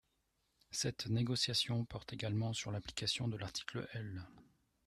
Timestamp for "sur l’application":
2.53-3.27